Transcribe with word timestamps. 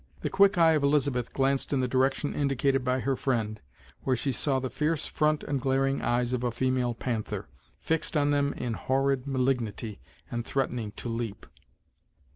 The 0.21 0.31
quick 0.31 0.57
eye 0.57 0.71
of 0.71 0.81
Elizabeth 0.81 1.31
glanced 1.31 1.71
in 1.71 1.79
the 1.79 1.87
direction 1.87 2.33
indicated 2.33 2.83
by 2.83 3.01
her 3.01 3.15
friend, 3.15 3.61
where 4.01 4.15
she 4.15 4.31
saw 4.31 4.57
the 4.59 4.67
fierce 4.71 5.05
front 5.05 5.43
and 5.43 5.61
glaring 5.61 6.01
eyes 6.01 6.33
of 6.33 6.43
a 6.43 6.49
female 6.49 6.95
panther, 6.95 7.47
fixed 7.79 8.17
on 8.17 8.31
them 8.31 8.51
in 8.53 8.73
horrid 8.73 9.27
malignity, 9.27 9.99
and 10.31 10.43
threatening 10.43 10.91
to 10.93 11.07
leap. 11.07 11.45